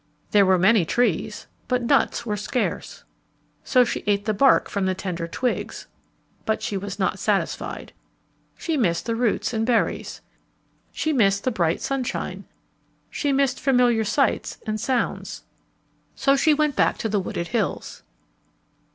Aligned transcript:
There 0.31 0.47
were 0.47 0.57
many 0.57 0.83
trees, 0.83 1.45
but 1.67 1.83
nuts 1.83 2.25
were 2.25 2.35
scarce. 2.35 3.03
So 3.63 3.83
she 3.83 4.03
ate 4.07 4.25
the 4.25 4.33
bark 4.33 4.67
from 4.67 4.87
the 4.87 4.95
tender 4.95 5.27
twigs. 5.27 5.85
But 6.43 6.63
she 6.63 6.75
was 6.75 6.97
not 6.97 7.19
satisfied. 7.19 7.93
She 8.57 8.77
missed 8.77 9.05
the 9.05 9.15
roots 9.15 9.53
and 9.53 9.63
berries. 9.63 10.19
She 10.91 11.13
missed 11.13 11.43
the 11.43 11.51
bright 11.51 11.81
sunshine. 11.81 12.45
She 13.11 13.31
missed 13.31 13.59
familiar 13.59 14.03
sights 14.03 14.57
and 14.65 14.81
sounds. 14.81 15.43
So 16.15 16.35
she 16.35 16.49
soon 16.53 16.57
went 16.57 16.75
back 16.75 16.97
to 16.97 17.07
the 17.07 17.19
wooded 17.19 17.49
hills. 17.49 18.01